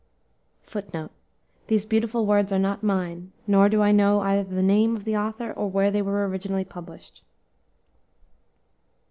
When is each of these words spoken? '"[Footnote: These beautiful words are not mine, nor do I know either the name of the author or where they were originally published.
'"[Footnote: 0.63 1.11
These 1.67 1.85
beautiful 1.85 2.25
words 2.25 2.51
are 2.51 2.57
not 2.57 2.81
mine, 2.81 3.33
nor 3.45 3.69
do 3.69 3.83
I 3.83 3.91
know 3.91 4.19
either 4.21 4.43
the 4.49 4.63
name 4.63 4.95
of 4.95 5.03
the 5.03 5.15
author 5.15 5.53
or 5.53 5.69
where 5.69 5.91
they 5.91 6.01
were 6.01 6.27
originally 6.27 6.65
published. 6.65 7.21